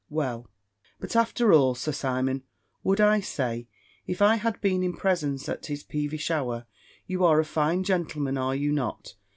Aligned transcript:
"'Well, 0.09 0.49
but 0.99 1.15
after 1.15 1.53
all, 1.53 1.75
Sir 1.75 1.91
Simon,' 1.91 2.41
would 2.83 2.99
I 2.99 3.19
say, 3.19 3.67
if 4.07 4.19
I 4.19 4.37
had 4.37 4.59
been 4.59 4.81
in 4.81 4.95
presence 4.97 5.47
at 5.47 5.67
his 5.67 5.83
peevish 5.83 6.31
hour, 6.31 6.65
'you 7.05 7.23
are 7.23 7.39
a 7.39 7.45
fine 7.45 7.83
gentleman, 7.83 8.35
are 8.35 8.55
you 8.55 8.71
not? 8.71 9.13